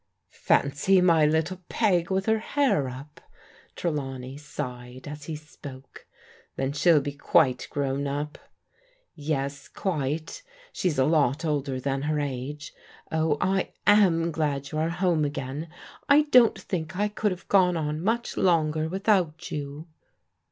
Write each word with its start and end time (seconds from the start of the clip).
"Fancy, 0.49 0.99
my 0.99 1.27
little 1.27 1.61
Peg 1.69 2.09
with 2.09 2.25
her 2.25 2.39
hair 2.39 2.89
up!" 2.89 3.21
Trelawney 3.75 4.35
sighed 4.35 5.07
as 5.07 5.25
he 5.25 5.35
spoke." 5.35 6.07
Then 6.55 6.71
she'll 6.71 7.01
be 7.01 7.11
quite 7.11 7.67
grown 7.69 8.07
up."" 8.07 8.39
Yes, 9.13 9.67
quite; 9.67 10.41
she's 10.73 10.97
a 10.97 11.05
lot 11.05 11.45
older 11.45 11.79
than 11.79 12.01
her 12.01 12.19
age. 12.19 12.73
Oh, 13.11 13.37
I 13.39 13.73
am 13.85 14.31
glad 14.31 14.71
you 14.71 14.79
are 14.79 14.89
home 14.89 15.23
again. 15.23 15.69
I 16.09 16.23
don't 16.23 16.59
think 16.59 16.97
I 16.97 17.07
could 17.07 17.29
have 17.29 17.47
gone 17.47 17.77
on 17.77 18.01
much 18.01 18.35
longer 18.37 18.89
without 18.89 19.51
you." 19.51 19.87